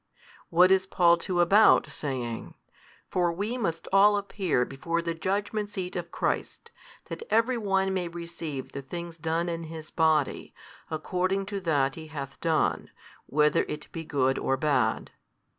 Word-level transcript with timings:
What 0.49 0.71
is 0.71 0.87
Paul 0.87 1.17
too 1.17 1.41
about, 1.41 1.85
saying, 1.85 2.55
For 3.11 3.31
we 3.31 3.55
must 3.55 3.87
all 3.93 4.17
appear 4.17 4.65
before 4.65 4.99
the 4.99 5.13
judgement 5.13 5.69
seat 5.69 5.95
of 5.95 6.11
Christ, 6.11 6.71
that 7.05 7.21
every 7.29 7.55
one 7.59 7.93
may 7.93 8.07
receive 8.07 8.71
the 8.71 8.81
things 8.81 9.15
done 9.15 9.47
in 9.47 9.65
his 9.65 9.91
body, 9.91 10.55
according 10.89 11.45
to 11.53 11.59
that 11.61 11.93
he 11.93 12.07
hath 12.07 12.41
done, 12.41 12.89
whether 13.27 13.61
it 13.67 13.91
be 13.91 14.03
good 14.03 14.39
or 14.39 14.57
bad? 14.57 15.11